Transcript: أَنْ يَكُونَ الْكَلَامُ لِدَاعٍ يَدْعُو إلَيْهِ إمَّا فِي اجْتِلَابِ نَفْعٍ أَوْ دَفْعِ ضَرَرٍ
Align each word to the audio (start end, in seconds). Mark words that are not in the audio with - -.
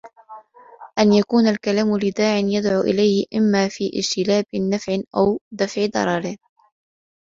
أَنْ 0.99 1.13
يَكُونَ 1.13 1.47
الْكَلَامُ 1.47 1.97
لِدَاعٍ 1.97 2.37
يَدْعُو 2.37 2.81
إلَيْهِ 2.81 3.25
إمَّا 3.35 3.67
فِي 3.67 3.91
اجْتِلَابِ 3.99 4.45
نَفْعٍ 4.55 5.01
أَوْ 5.15 5.39
دَفْعِ 5.51 5.85
ضَرَرٍ 5.85 6.35